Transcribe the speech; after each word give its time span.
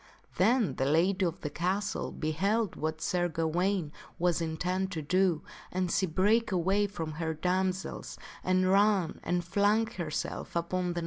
Then 0.37 0.77
the 0.77 0.85
lady 0.85 1.25
of 1.27 1.41
the 1.41 1.51
castle 1.51 2.11
beheld 2.11 2.75
what 2.75 3.01
Sir 3.01 3.27
Gawaine 3.27 3.91
was 4.17 4.41
intent 4.41 4.89
to 4.93 5.03
do, 5.03 5.43
and 5.71 5.91
she 5.91 6.07
brake 6.07 6.51
away 6.51 6.87
from 6.87 7.11
her 7.11 7.35
damsels 7.35 8.17
and 8.43 8.67
ran 8.71 9.19
and 9.23 9.45
flung 9.45 9.85
herself 9.85 10.55
upon 10.55 10.93
the. 10.93 10.99